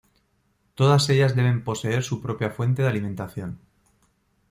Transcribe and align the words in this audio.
Todas 0.79 1.07
ellas 1.11 1.35
deben 1.35 1.63
poseer 1.63 2.01
su 2.01 2.23
propia 2.23 2.49
fuente 2.49 2.81
de 2.81 2.87
alimentación. 2.87 3.59